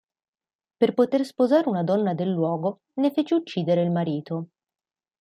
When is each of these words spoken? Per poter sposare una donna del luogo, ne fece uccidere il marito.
Per 0.79 0.95
poter 0.95 1.23
sposare 1.25 1.69
una 1.69 1.83
donna 1.83 2.15
del 2.15 2.31
luogo, 2.31 2.79
ne 2.93 3.11
fece 3.11 3.35
uccidere 3.35 3.83
il 3.83 3.91
marito. 3.91 4.47